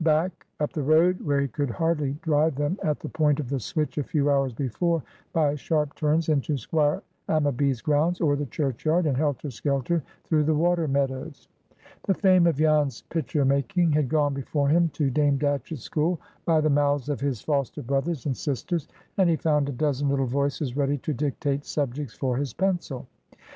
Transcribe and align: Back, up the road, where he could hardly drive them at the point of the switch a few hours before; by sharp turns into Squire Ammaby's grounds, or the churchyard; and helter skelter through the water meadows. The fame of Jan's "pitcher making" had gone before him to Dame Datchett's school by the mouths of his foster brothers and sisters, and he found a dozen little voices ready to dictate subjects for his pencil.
Back, 0.00 0.44
up 0.58 0.72
the 0.72 0.82
road, 0.82 1.20
where 1.20 1.40
he 1.40 1.46
could 1.46 1.70
hardly 1.70 2.14
drive 2.20 2.56
them 2.56 2.76
at 2.82 2.98
the 2.98 3.08
point 3.08 3.38
of 3.38 3.48
the 3.48 3.60
switch 3.60 3.96
a 3.96 4.02
few 4.02 4.28
hours 4.28 4.52
before; 4.52 5.04
by 5.32 5.54
sharp 5.54 5.94
turns 5.94 6.28
into 6.28 6.56
Squire 6.56 7.00
Ammaby's 7.28 7.80
grounds, 7.80 8.20
or 8.20 8.34
the 8.34 8.46
churchyard; 8.46 9.06
and 9.06 9.16
helter 9.16 9.52
skelter 9.52 10.02
through 10.24 10.42
the 10.42 10.54
water 10.56 10.88
meadows. 10.88 11.46
The 12.08 12.14
fame 12.14 12.48
of 12.48 12.56
Jan's 12.56 13.02
"pitcher 13.02 13.44
making" 13.44 13.92
had 13.92 14.08
gone 14.08 14.34
before 14.34 14.68
him 14.68 14.88
to 14.94 15.10
Dame 15.10 15.38
Datchett's 15.38 15.82
school 15.82 16.20
by 16.44 16.60
the 16.60 16.68
mouths 16.70 17.08
of 17.08 17.20
his 17.20 17.40
foster 17.40 17.80
brothers 17.80 18.26
and 18.26 18.36
sisters, 18.36 18.88
and 19.16 19.30
he 19.30 19.36
found 19.36 19.68
a 19.68 19.72
dozen 19.72 20.08
little 20.08 20.26
voices 20.26 20.76
ready 20.76 20.98
to 20.98 21.14
dictate 21.14 21.64
subjects 21.64 22.14
for 22.14 22.36
his 22.36 22.52
pencil. 22.52 23.06